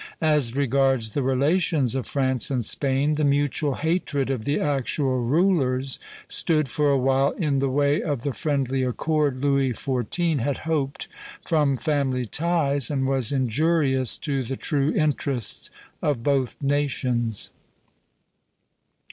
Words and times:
As 0.23 0.55
regards 0.55 1.11
the 1.11 1.21
relations 1.21 1.93
of 1.93 2.07
France 2.07 2.49
and 2.49 2.65
Spain, 2.65 3.13
the 3.13 3.23
mutual 3.23 3.75
hatred 3.75 4.31
of 4.31 4.45
the 4.45 4.59
actual 4.59 5.21
rulers 5.23 5.99
stood 6.27 6.67
for 6.67 6.89
a 6.89 6.97
while 6.97 7.33
in 7.33 7.59
the 7.59 7.69
way 7.69 8.01
of 8.01 8.21
the 8.21 8.33
friendly 8.33 8.81
accord 8.81 9.43
Louis 9.43 9.73
XIV. 9.73 10.39
had 10.39 10.57
hoped 10.65 11.07
from 11.45 11.77
family 11.77 12.25
ties, 12.25 12.89
and 12.89 13.05
was 13.05 13.31
injurious 13.31 14.17
to 14.25 14.43
the 14.43 14.57
true 14.57 14.91
interests 14.91 15.69
of 16.01 16.23
both 16.23 16.59
nations. 16.63 17.51